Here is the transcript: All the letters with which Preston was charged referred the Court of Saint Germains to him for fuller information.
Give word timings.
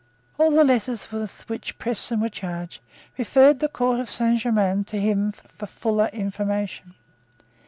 All 0.39 0.49
the 0.49 0.63
letters 0.63 1.11
with 1.11 1.47
which 1.47 1.77
Preston 1.77 2.21
was 2.21 2.31
charged 2.31 2.79
referred 3.19 3.59
the 3.59 3.67
Court 3.67 3.99
of 3.99 4.09
Saint 4.09 4.39
Germains 4.39 4.87
to 4.87 4.99
him 4.99 5.31
for 5.31 5.67
fuller 5.67 6.07
information. 6.11 6.95